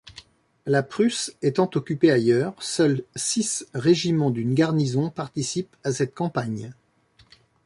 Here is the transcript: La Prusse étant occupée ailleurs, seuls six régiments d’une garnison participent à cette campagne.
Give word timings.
La 0.65 0.81
Prusse 0.81 1.31
étant 1.43 1.69
occupée 1.75 2.09
ailleurs, 2.09 2.55
seuls 2.59 3.03
six 3.15 3.67
régiments 3.75 4.31
d’une 4.31 4.55
garnison 4.55 5.11
participent 5.11 5.75
à 5.83 5.91
cette 5.91 6.15
campagne. 6.15 6.71